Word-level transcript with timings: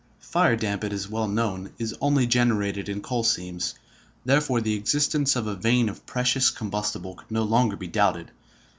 Firedamp, 0.19 0.83
it 0.83 0.93
is 0.93 1.07
well 1.07 1.27
known, 1.27 1.73
is 1.77 1.93
only 2.01 2.25
generated 2.25 2.89
in 2.89 3.03
coal 3.03 3.23
seams; 3.23 3.75
therefore 4.25 4.59
the 4.59 4.73
existence 4.73 5.35
of 5.35 5.45
a 5.45 5.53
vein 5.53 5.89
of 5.89 6.07
precious 6.07 6.49
combustible 6.49 7.13
could 7.13 7.29
no 7.29 7.43
longer 7.43 7.75
be 7.75 7.85
doubted. 7.85 8.31